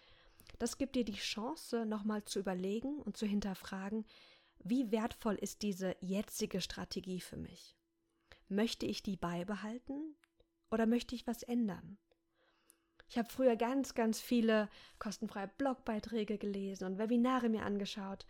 Das 0.57 0.79
gibt 0.79 0.95
dir 0.95 1.05
die 1.05 1.13
Chance, 1.13 1.85
nochmal 1.85 2.23
zu 2.23 2.39
überlegen 2.39 3.03
und 3.03 3.17
zu 3.17 3.27
hinterfragen, 3.27 4.03
wie 4.63 4.91
wertvoll 4.91 5.35
ist 5.35 5.61
diese 5.61 5.95
jetzige 6.01 6.59
Strategie 6.59 7.21
für 7.21 7.37
mich? 7.37 7.77
Möchte 8.49 8.87
ich 8.87 9.03
die 9.03 9.17
beibehalten 9.17 10.15
oder 10.71 10.87
möchte 10.87 11.13
ich 11.13 11.27
was 11.27 11.43
ändern? 11.43 11.99
Ich 13.09 13.19
habe 13.19 13.29
früher 13.29 13.57
ganz, 13.57 13.93
ganz 13.93 14.19
viele 14.19 14.69
kostenfreie 14.97 15.51
Blogbeiträge 15.59 16.39
gelesen 16.39 16.85
und 16.85 16.97
Webinare 16.97 17.47
mir 17.47 17.63
angeschaut 17.63 18.25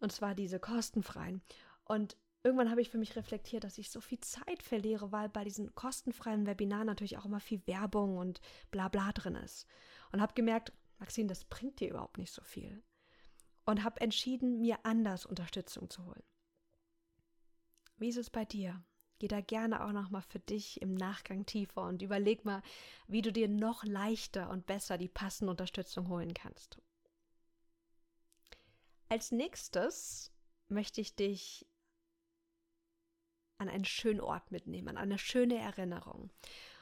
und 0.00 0.12
zwar 0.12 0.34
diese 0.34 0.60
kostenfreien. 0.60 1.42
Und 1.84 2.16
irgendwann 2.42 2.70
habe 2.70 2.80
ich 2.80 2.90
für 2.90 2.98
mich 2.98 3.16
reflektiert, 3.16 3.64
dass 3.64 3.78
ich 3.78 3.90
so 3.90 4.00
viel 4.00 4.20
Zeit 4.20 4.62
verliere, 4.62 5.12
weil 5.12 5.28
bei 5.28 5.44
diesen 5.44 5.74
kostenfreien 5.74 6.46
Webinaren 6.46 6.86
natürlich 6.86 7.18
auch 7.18 7.24
immer 7.24 7.40
viel 7.40 7.66
Werbung 7.66 8.18
und 8.18 8.40
bla 8.70 8.88
bla 8.88 9.12
drin 9.12 9.34
ist. 9.36 9.66
Und 10.12 10.20
habe 10.20 10.34
gemerkt, 10.34 10.72
Maxine, 10.98 11.28
das 11.28 11.44
bringt 11.44 11.80
dir 11.80 11.90
überhaupt 11.90 12.18
nicht 12.18 12.32
so 12.32 12.42
viel. 12.42 12.82
Und 13.64 13.84
habe 13.84 14.00
entschieden, 14.00 14.60
mir 14.60 14.78
anders 14.84 15.26
Unterstützung 15.26 15.90
zu 15.90 16.04
holen. 16.04 16.22
Wie 17.98 18.08
ist 18.08 18.16
es 18.16 18.30
bei 18.30 18.44
dir? 18.44 18.82
Geh 19.18 19.28
da 19.28 19.40
gerne 19.40 19.84
auch 19.84 19.92
nochmal 19.92 20.22
für 20.22 20.38
dich 20.38 20.80
im 20.80 20.94
Nachgang 20.94 21.44
tiefer 21.44 21.82
und 21.82 22.02
überleg 22.02 22.44
mal, 22.44 22.62
wie 23.08 23.20
du 23.20 23.32
dir 23.32 23.48
noch 23.48 23.84
leichter 23.84 24.48
und 24.48 24.66
besser 24.66 24.96
die 24.96 25.08
passende 25.08 25.50
Unterstützung 25.50 26.08
holen 26.08 26.34
kannst. 26.34 26.78
Als 29.08 29.32
nächstes 29.32 30.32
möchte 30.68 31.00
ich 31.00 31.16
dich 31.16 31.66
an 33.56 33.68
einen 33.68 33.84
schönen 33.84 34.20
Ort 34.20 34.50
mitnehmen, 34.50 34.96
an 34.96 35.04
eine 35.04 35.18
schöne 35.18 35.58
Erinnerung. 35.58 36.30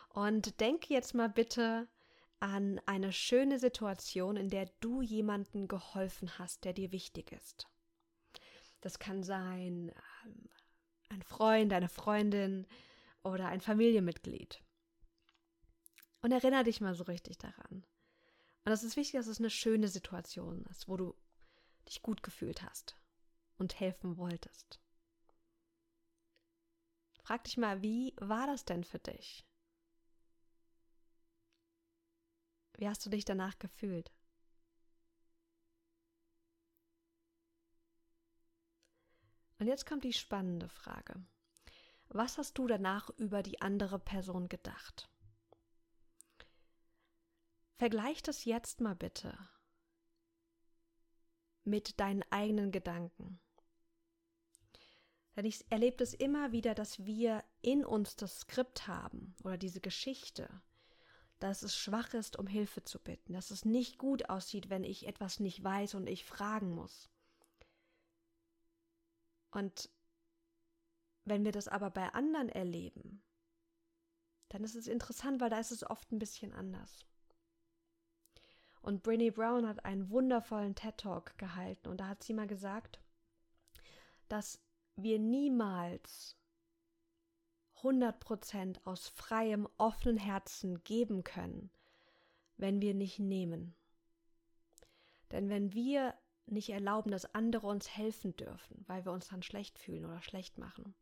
Und 0.09 0.61
denke 0.61 0.93
jetzt 0.93 1.15
mal 1.15 1.29
bitte 1.29 1.89
an 2.41 2.81
eine 2.87 3.13
schöne 3.13 3.59
Situation, 3.59 4.37
in 4.37 4.51
der 4.51 4.67
du 4.81 5.03
jemanden 5.03 5.69
geholfen 5.69 6.39
hast, 6.39 6.65
der 6.65 6.73
dir 6.73 6.93
wichtig 6.93 7.33
ist. 7.33 7.69
Das 8.81 8.99
kann 8.99 9.23
sein 9.23 9.93
ähm, 10.25 10.49
ein 11.09 11.23
Freund, 11.23 11.73
eine 11.73 11.89
Freundin 11.89 12.67
oder 13.23 13.47
ein 13.49 13.61
Familienmitglied. 13.61 14.63
Und 16.23 16.33
erinnere 16.33 16.65
dich 16.65 16.81
mal 16.81 16.95
so 16.95 17.05
richtig 17.05 17.39
daran. 17.39 17.85
Und 18.65 18.73
es 18.73 18.83
ist 18.83 18.97
wichtig, 18.97 19.19
dass 19.19 19.29
es 19.29 19.39
eine 19.39 19.51
schöne 19.51 19.89
Situation 19.89 20.65
ist, 20.71 20.89
wo 20.89 20.97
du 20.97 21.15
dich 21.87 22.03
gut 22.03 22.23
gefühlt 22.23 22.63
hast 22.63 22.97
und 23.59 23.81
helfen 23.81 24.17
wolltest. 24.17 24.81
Frag 27.23 27.45
dich 27.45 27.57
mal, 27.57 27.83
wie 27.83 28.15
war 28.19 28.47
das 28.47 28.65
denn 28.65 28.85
für 28.85 28.99
dich? 28.99 29.45
Wie 32.77 32.89
hast 32.89 33.05
du 33.05 33.11
dich 33.11 33.25
danach 33.25 33.59
gefühlt? 33.59 34.13
Und 39.59 39.67
jetzt 39.67 39.87
kommt 39.87 40.05
die 40.05 40.13
spannende 40.13 40.69
Frage. 40.69 41.25
Was 42.09 42.39
hast 42.39 42.59
du 42.59 42.67
danach 42.67 43.09
über 43.17 43.43
die 43.43 43.61
andere 43.61 43.99
Person 43.99 44.49
gedacht? 44.49 45.11
Vergleich 47.79 48.23
das 48.23 48.45
jetzt 48.45 48.81
mal 48.81 48.95
bitte 48.95 49.37
mit 51.67 52.01
deinen 52.01 52.25
eigenen 52.31 52.73
Gedanken. 52.73 53.41
Denn 55.37 55.45
ich 55.45 55.65
erlebe 55.71 56.03
es 56.03 56.15
immer 56.15 56.53
wieder, 56.53 56.75
dass 56.75 57.05
wir 57.05 57.45
in 57.61 57.85
uns 57.85 58.17
das 58.17 58.41
Skript 58.41 58.87
haben 58.87 59.35
oder 59.45 59.59
diese 59.59 59.81
Geschichte, 59.81 60.49
dass 61.39 61.63
es 61.63 61.77
schwach 61.77 62.15
ist, 62.15 62.39
um 62.39 62.47
Hilfe 62.47 62.83
zu 62.85 62.99
bitten, 62.99 63.35
dass 63.35 63.51
es 63.51 63.67
nicht 63.67 63.99
gut 63.99 64.31
aussieht, 64.31 64.71
wenn 64.71 64.85
ich 64.85 65.07
etwas 65.07 65.39
nicht 65.41 65.63
weiß 65.63 65.95
und 65.95 66.07
ich 66.07 66.25
fragen 66.25 66.75
muss. 66.75 67.11
Und 69.51 69.91
wenn 71.25 71.45
wir 71.45 71.53
das 71.53 71.69
aber 71.69 71.91
bei 71.91 72.09
anderen 72.15 72.49
erleben, 72.49 73.23
dann 74.49 74.65
ist 74.65 74.77
es 74.77 74.87
interessant, 74.87 75.41
weil 75.41 75.51
da 75.51 75.59
ist 75.59 75.73
es 75.73 75.89
oft 75.89 76.13
ein 76.13 76.19
bisschen 76.19 76.53
anders. 76.53 77.05
Und 78.87 79.03
Brene 79.03 79.33
Brown 79.33 79.67
hat 79.67 79.85
einen 79.85 80.11
wundervollen 80.11 80.77
TED 80.77 80.99
Talk 80.99 81.37
gehalten 81.39 81.89
und 81.89 81.97
da 81.97 82.07
hat 82.07 82.23
sie 82.23 82.33
mal 82.33 82.47
gesagt, 82.47 83.01
dass 84.29 84.61
wir 84.95 85.19
niemals 85.19 86.37
100% 87.81 88.79
aus 88.85 89.09
freiem, 89.09 89.67
offenen 89.77 90.19
Herzen 90.19 90.85
geben 90.85 91.25
können, 91.25 91.69
wenn 92.59 92.81
wir 92.81 92.95
nicht 92.95 93.19
nehmen. 93.19 93.75
Denn 95.33 95.49
wenn 95.49 95.73
wir 95.73 96.15
nicht 96.47 96.69
erlauben, 96.69 97.11
dass 97.11 97.35
andere 97.35 97.67
uns 97.67 97.89
helfen 97.89 98.37
dürfen, 98.37 98.85
weil 98.87 99.05
wir 99.05 99.11
uns 99.11 99.27
dann 99.27 99.43
schlecht 99.43 99.81
fühlen 99.81 100.05
oder 100.05 100.23
schlecht 100.23 100.59
machen, 100.59 100.95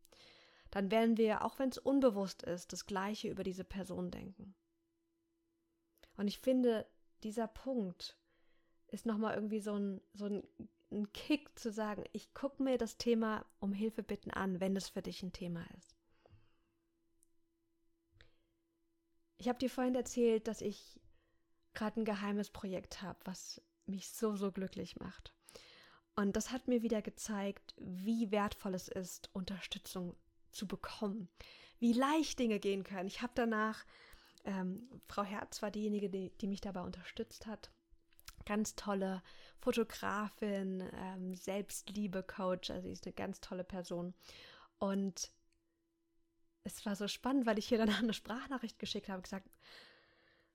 dann 0.71 0.89
werden 0.89 1.17
wir, 1.17 1.45
auch 1.45 1.59
wenn 1.59 1.69
es 1.69 1.77
unbewusst 1.77 2.41
ist, 2.41 2.73
das 2.73 2.87
Gleiche 2.87 3.29
über 3.29 3.43
diese 3.43 3.63
Person 3.63 4.09
denken. 4.09 4.55
Und 6.17 6.27
ich 6.27 6.39
finde, 6.39 6.87
dieser 7.25 7.47
Punkt 7.47 8.15
ist 8.87 9.07
nochmal 9.07 9.33
irgendwie 9.33 9.59
so 9.59 9.73
ein, 9.73 9.99
so 10.13 10.25
ein, 10.25 10.43
ein 10.91 11.11
Kick 11.11 11.57
zu 11.57 11.71
sagen, 11.71 12.03
ich 12.13 12.33
gucke 12.35 12.61
mir 12.61 12.77
das 12.77 12.97
Thema 12.97 13.43
um 13.59 13.73
Hilfe 13.73 14.03
bitten 14.03 14.29
an, 14.29 14.59
wenn 14.59 14.75
es 14.75 14.89
für 14.89 15.01
dich 15.01 15.23
ein 15.23 15.33
Thema 15.33 15.65
ist. 15.75 15.95
Ich 19.37 19.49
habe 19.49 19.57
dir 19.57 19.71
vorhin 19.71 19.95
erzählt, 19.95 20.47
dass 20.47 20.61
ich 20.61 20.99
gerade 21.73 21.99
ein 21.99 22.05
geheimes 22.05 22.51
Projekt 22.51 23.01
habe, 23.01 23.19
was 23.25 23.59
mich 23.87 24.09
so, 24.09 24.35
so 24.35 24.51
glücklich 24.51 24.95
macht. 24.97 25.33
Und 26.15 26.35
das 26.35 26.51
hat 26.51 26.67
mir 26.67 26.83
wieder 26.83 27.01
gezeigt, 27.01 27.73
wie 27.77 28.31
wertvoll 28.31 28.75
es 28.75 28.87
ist, 28.87 29.29
Unterstützung 29.33 30.15
zu 30.51 30.67
bekommen, 30.67 31.27
wie 31.79 31.91
leicht 31.91 32.37
Dinge 32.37 32.59
gehen 32.59 32.83
können. 32.83 33.07
Ich 33.07 33.23
habe 33.23 33.33
danach 33.35 33.83
ähm, 34.45 34.87
Frau 35.07 35.23
Herz 35.23 35.61
war 35.61 35.71
diejenige, 35.71 36.09
die, 36.09 36.31
die, 36.41 36.47
mich 36.47 36.61
dabei 36.61 36.81
unterstützt 36.81 37.47
hat. 37.47 37.71
Ganz 38.45 38.75
tolle 38.75 39.23
Fotografin, 39.59 40.87
ähm, 40.93 41.33
Selbstliebe-Coach, 41.33 42.69
also 42.69 42.87
sie 42.87 42.93
ist 42.93 43.05
eine 43.05 43.13
ganz 43.13 43.41
tolle 43.41 43.63
Person. 43.63 44.13
Und 44.77 45.31
es 46.63 46.85
war 46.85 46.95
so 46.95 47.07
spannend, 47.07 47.45
weil 47.45 47.57
ich 47.57 47.67
hier 47.67 47.77
danach 47.77 47.99
eine 48.03 48.13
Sprachnachricht 48.13 48.79
geschickt 48.79 49.09
habe, 49.09 49.21
gesagt, 49.21 49.49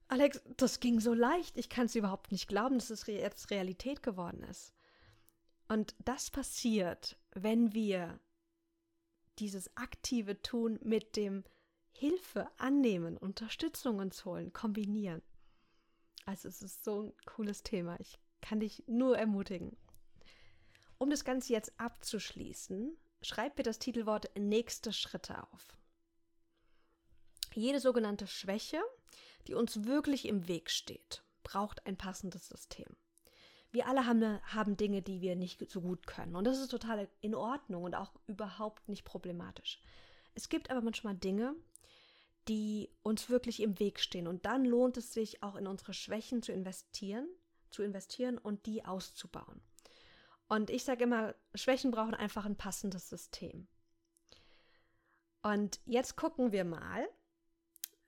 Alex, 0.07 0.41
das 0.57 0.81
ging 0.81 0.99
so 0.99 1.13
leicht, 1.13 1.57
ich 1.57 1.69
kann 1.69 1.85
es 1.85 1.95
überhaupt 1.95 2.31
nicht 2.31 2.47
glauben, 2.47 2.79
dass 2.79 2.89
es 2.89 3.07
jetzt 3.07 3.49
Realität 3.49 4.03
geworden 4.03 4.43
ist. 4.43 4.73
Und 5.69 5.95
das 6.03 6.29
passiert, 6.29 7.17
wenn 7.33 7.73
wir 7.73 8.19
dieses 9.39 9.75
aktive 9.77 10.41
Tun 10.41 10.79
mit 10.83 11.15
dem 11.15 11.45
Hilfe 11.91 12.47
annehmen, 12.57 13.17
Unterstützung 13.17 13.99
uns 13.99 14.25
holen, 14.25 14.53
kombinieren. 14.53 15.21
Also 16.25 16.47
es 16.47 16.61
ist 16.61 16.83
so 16.83 17.03
ein 17.03 17.13
cooles 17.25 17.63
Thema. 17.63 17.99
Ich 17.99 18.17
kann 18.41 18.59
dich 18.59 18.83
nur 18.87 19.17
ermutigen. 19.17 19.77
Um 20.97 21.09
das 21.09 21.25
Ganze 21.25 21.53
jetzt 21.53 21.79
abzuschließen, 21.79 22.95
schreib 23.21 23.57
mir 23.57 23.63
das 23.63 23.79
Titelwort 23.79 24.29
nächste 24.37 24.93
Schritte 24.93 25.41
auf. 25.51 25.77
Jede 27.53 27.79
sogenannte 27.79 28.27
Schwäche, 28.27 28.81
die 29.47 29.55
uns 29.55 29.83
wirklich 29.83 30.27
im 30.27 30.47
Weg 30.47 30.69
steht, 30.69 31.23
braucht 31.43 31.85
ein 31.85 31.97
passendes 31.97 32.47
System. 32.47 32.85
Wir 33.71 33.87
alle 33.87 34.05
haben, 34.05 34.41
haben 34.43 34.77
Dinge, 34.77 35.01
die 35.01 35.21
wir 35.21 35.35
nicht 35.35 35.69
so 35.71 35.81
gut 35.81 36.05
können. 36.05 36.35
Und 36.35 36.45
das 36.45 36.59
ist 36.59 36.69
total 36.69 37.07
in 37.21 37.35
Ordnung 37.35 37.83
und 37.83 37.95
auch 37.95 38.11
überhaupt 38.27 38.87
nicht 38.89 39.05
problematisch. 39.05 39.81
Es 40.33 40.49
gibt 40.49 40.69
aber 40.69 40.81
manchmal 40.81 41.15
Dinge, 41.15 41.55
die 42.47 42.89
uns 43.03 43.29
wirklich 43.29 43.61
im 43.61 43.79
Weg 43.79 43.99
stehen. 43.99 44.27
Und 44.27 44.45
dann 44.45 44.65
lohnt 44.65 44.97
es 44.97 45.13
sich 45.13 45.43
auch 45.43 45.55
in 45.55 45.67
unsere 45.67 45.93
Schwächen 45.93 46.41
zu 46.41 46.51
investieren, 46.51 47.27
zu 47.69 47.83
investieren 47.83 48.37
und 48.37 48.65
die 48.65 48.85
auszubauen. 48.85 49.61
Und 50.47 50.69
ich 50.69 50.83
sage 50.83 51.05
immer, 51.05 51.35
Schwächen 51.55 51.91
brauchen 51.91 52.13
einfach 52.13 52.45
ein 52.45 52.57
passendes 52.57 53.07
System. 53.09 53.67
Und 55.43 55.79
jetzt 55.85 56.17
gucken 56.17 56.51
wir 56.51 56.65
mal, 56.65 57.07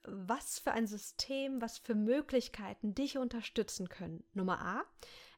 was 0.04 0.60
für 0.60 0.72
ein 0.72 0.86
System, 0.86 1.62
was 1.62 1.78
für 1.78 1.96
Möglichkeiten 1.96 2.94
dich 2.94 3.18
unterstützen 3.18 3.88
können. 3.88 4.24
Nummer 4.34 4.60
A, 4.60 4.84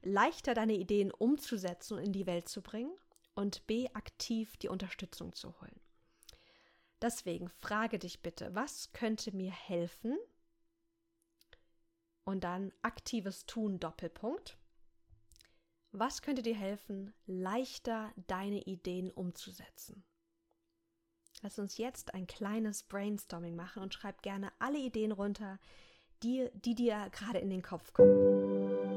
leichter 0.01 0.53
deine 0.53 0.73
Ideen 0.73 1.11
umzusetzen 1.11 1.97
und 1.97 2.03
in 2.03 2.13
die 2.13 2.25
Welt 2.25 2.49
zu 2.49 2.61
bringen. 2.61 2.91
Und 3.35 3.67
B, 3.67 3.87
aktiv 3.93 4.57
die 4.57 4.69
Unterstützung 4.69 5.33
zu 5.33 5.59
holen. 5.59 5.79
Deswegen 7.01 7.49
frage 7.49 7.99
dich 7.99 8.21
bitte, 8.21 8.53
was 8.55 8.91
könnte 8.93 9.35
mir 9.35 9.51
helfen? 9.51 10.17
Und 12.23 12.43
dann 12.43 12.73
aktives 12.81 13.45
Tun 13.45 13.79
Doppelpunkt. 13.79 14.57
Was 15.91 16.21
könnte 16.21 16.41
dir 16.41 16.55
helfen, 16.55 17.13
leichter 17.25 18.11
deine 18.27 18.61
Ideen 18.63 19.11
umzusetzen? 19.11 20.03
Lass 21.41 21.59
uns 21.59 21.77
jetzt 21.77 22.13
ein 22.13 22.27
kleines 22.27 22.83
Brainstorming 22.83 23.55
machen 23.55 23.83
und 23.83 23.93
schreib 23.93 24.21
gerne 24.21 24.51
alle 24.59 24.79
Ideen 24.79 25.11
runter, 25.11 25.59
die, 26.23 26.49
die 26.53 26.75
dir 26.75 27.09
gerade 27.11 27.39
in 27.39 27.49
den 27.49 27.61
Kopf 27.61 27.93
kommen. 27.93 28.94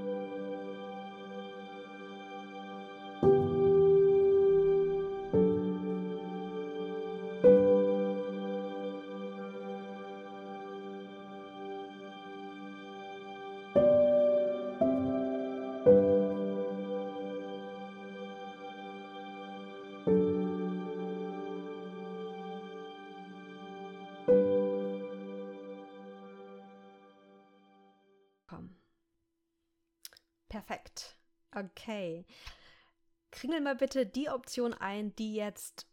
Kringel 33.39 33.61
mal 33.61 33.77
bitte 33.77 34.05
die 34.05 34.29
Option 34.29 34.75
ein, 34.75 35.15
die 35.15 35.37
jetzt 35.37 35.87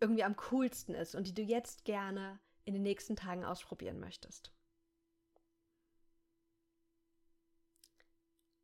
irgendwie 0.00 0.24
am 0.24 0.36
coolsten 0.36 0.94
ist 0.94 1.14
und 1.14 1.26
die 1.26 1.32
du 1.32 1.40
jetzt 1.40 1.86
gerne 1.86 2.38
in 2.66 2.74
den 2.74 2.82
nächsten 2.82 3.16
Tagen 3.16 3.46
ausprobieren 3.46 3.98
möchtest. 3.98 4.52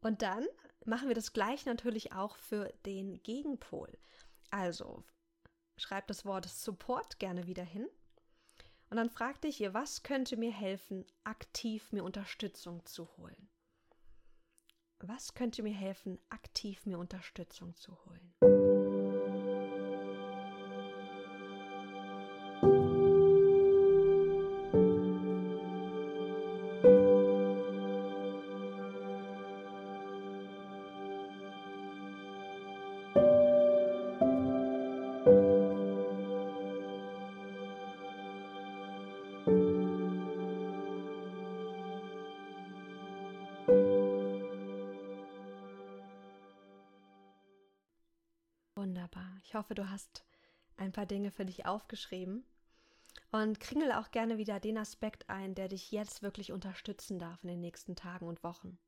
Und 0.03 0.21
dann 0.21 0.47
machen 0.85 1.09
wir 1.09 1.15
das 1.15 1.33
gleich 1.33 1.65
natürlich 1.65 2.13
auch 2.13 2.37
für 2.37 2.71
den 2.85 3.23
Gegenpol. 3.23 3.97
Also 4.51 5.05
schreib 5.79 6.07
das 6.09 6.27
Wort 6.27 6.47
Support 6.47 7.19
gerne 7.19 7.47
wieder 7.47 7.65
hin. 7.65 7.89
Und 8.91 8.99
dann 8.99 9.09
frag 9.09 9.41
dich, 9.41 9.61
was 9.73 10.03
könnte 10.03 10.37
mir 10.37 10.53
helfen, 10.53 11.07
aktiv 11.25 11.93
mir 11.93 12.05
Unterstützung 12.05 12.85
zu 12.85 13.09
holen? 13.17 13.49
Was 15.01 15.35
könnte 15.35 15.63
mir 15.63 15.75
helfen, 15.75 16.19
aktiv 16.29 16.85
mir 16.85 16.99
Unterstützung 16.99 17.77
zu 17.77 17.97
holen? 18.05 18.48
Hoffe, 49.59 49.75
du 49.75 49.91
hast 49.91 50.25
ein 50.77 50.93
paar 50.93 51.07
Dinge 51.07 51.31
für 51.31 51.45
dich 51.45 51.67
aufgeschrieben 51.67 52.45
und 53.33 53.61
kringel 53.61 53.93
auch 53.93 54.11
gerne 54.11 54.39
wieder 54.39 54.61
den 54.61 54.79
Aspekt 54.79 55.29
ein, 55.29 55.55
der 55.55 55.69
dich 55.69 55.91
jetzt 55.91 56.23
wirklich 56.23 56.53
unterstützen 56.53 57.19
darf 57.19 57.43
in 57.43 57.49
den 57.49 57.61
nächsten 57.61 57.97
Tagen 57.97 58.27
und 58.27 58.43
Wochen. 58.43 58.79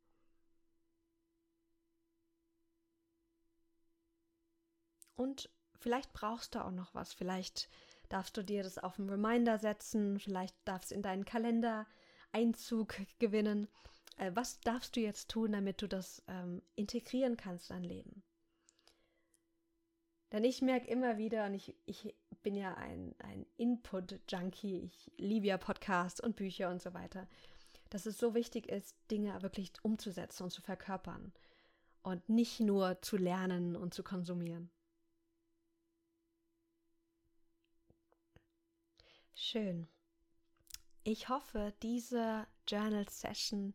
Und 5.16 5.50
vielleicht 5.78 6.12
brauchst 6.14 6.54
du 6.54 6.64
auch 6.64 6.70
noch 6.70 6.94
was. 6.94 7.12
Vielleicht 7.12 7.68
darfst 8.08 8.36
du 8.36 8.42
dir 8.42 8.62
das 8.62 8.78
auf 8.78 8.98
einen 8.98 9.10
Reminder 9.10 9.58
setzen. 9.58 10.18
Vielleicht 10.18 10.56
darfst 10.64 10.92
du 10.92 10.94
in 10.94 11.02
deinen 11.02 11.26
Kalender 11.26 11.86
Einzug 12.32 12.96
gewinnen. 13.18 13.68
Äh, 14.16 14.30
was 14.34 14.60
darfst 14.60 14.96
du 14.96 15.00
jetzt 15.00 15.28
tun, 15.28 15.52
damit 15.52 15.82
du 15.82 15.88
das 15.88 16.22
ähm, 16.28 16.62
integrieren 16.74 17.36
kannst 17.36 17.70
in 17.70 17.76
dein 17.76 17.84
Leben? 17.84 18.22
Denn 20.32 20.44
ich 20.44 20.62
merke 20.62 20.86
immer 20.86 21.18
wieder, 21.18 21.46
und 21.46 21.54
ich, 21.54 21.74
ich 21.86 22.14
bin 22.42 22.54
ja 22.54 22.74
ein, 22.74 23.14
ein 23.18 23.46
Input-Junkie, 23.56 24.78
ich 24.78 25.10
liebe 25.16 25.48
ja 25.48 25.58
Podcasts 25.58 26.20
und 26.20 26.36
Bücher 26.36 26.70
und 26.70 26.80
so 26.80 26.94
weiter, 26.94 27.26
dass 27.90 28.06
es 28.06 28.18
so 28.18 28.34
wichtig 28.34 28.68
ist, 28.68 28.94
Dinge 29.10 29.42
wirklich 29.42 29.72
umzusetzen 29.82 30.44
und 30.44 30.50
zu 30.50 30.62
verkörpern 30.62 31.32
und 32.02 32.28
nicht 32.28 32.60
nur 32.60 33.02
zu 33.02 33.16
lernen 33.16 33.76
und 33.76 33.92
zu 33.92 34.04
konsumieren. 34.04 34.70
Schön. 39.34 39.88
Ich 41.02 41.28
hoffe, 41.28 41.72
diese 41.82 42.46
Journal 42.68 43.08
Session 43.08 43.74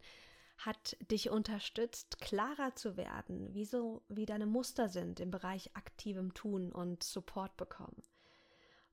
hat 0.57 0.97
dich 1.11 1.29
unterstützt, 1.29 2.19
klarer 2.19 2.75
zu 2.75 2.97
werden, 2.97 3.53
wie 3.53 3.65
so 3.65 4.03
wie 4.07 4.25
deine 4.25 4.45
Muster 4.45 4.89
sind 4.89 5.19
im 5.19 5.31
Bereich 5.31 5.75
aktivem 5.75 6.33
Tun 6.33 6.71
und 6.71 7.03
Support 7.03 7.57
bekommen. 7.57 8.01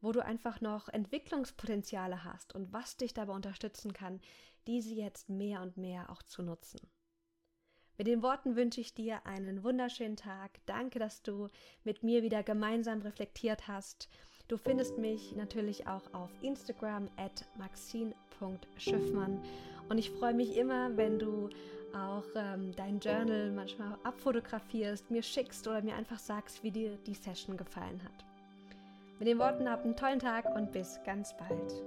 Wo 0.00 0.12
du 0.12 0.24
einfach 0.24 0.60
noch 0.60 0.88
Entwicklungspotenziale 0.88 2.24
hast 2.24 2.54
und 2.54 2.72
was 2.72 2.96
dich 2.96 3.14
dabei 3.14 3.34
unterstützen 3.34 3.92
kann, 3.92 4.20
diese 4.66 4.94
jetzt 4.94 5.28
mehr 5.28 5.62
und 5.62 5.76
mehr 5.76 6.10
auch 6.10 6.22
zu 6.22 6.42
nutzen. 6.42 6.80
Mit 7.98 8.06
den 8.06 8.22
Worten 8.22 8.56
wünsche 8.56 8.80
ich 8.80 8.94
dir 8.94 9.26
einen 9.26 9.62
wunderschönen 9.62 10.16
Tag. 10.16 10.58
Danke, 10.66 10.98
dass 10.98 11.22
du 11.22 11.48
mit 11.84 12.02
mir 12.02 12.22
wieder 12.22 12.42
gemeinsam 12.42 13.02
reflektiert 13.02 13.68
hast. 13.68 14.08
Du 14.48 14.56
findest 14.56 14.98
mich 14.98 15.36
natürlich 15.36 15.86
auch 15.86 16.12
auf 16.12 16.30
Instagram 16.42 17.08
at 17.16 17.46
maxine.schiffmann 17.56 19.40
und 19.88 19.98
ich 19.98 20.10
freue 20.10 20.34
mich 20.34 20.56
immer, 20.56 20.96
wenn 20.96 21.18
du 21.18 21.48
auch 21.94 22.24
ähm, 22.34 22.72
dein 22.76 22.98
Journal 23.00 23.50
manchmal 23.50 23.96
abfotografierst, 24.02 25.10
mir 25.10 25.22
schickst 25.22 25.66
oder 25.68 25.82
mir 25.82 25.94
einfach 25.94 26.18
sagst, 26.18 26.62
wie 26.62 26.70
dir 26.70 26.96
die 27.06 27.14
Session 27.14 27.56
gefallen 27.56 28.00
hat. 28.02 28.24
Mit 29.18 29.28
den 29.28 29.38
Worten 29.38 29.68
habt 29.68 29.84
einen 29.84 29.96
tollen 29.96 30.18
Tag 30.18 30.46
und 30.56 30.72
bis 30.72 30.98
ganz 31.04 31.36
bald. 31.36 31.82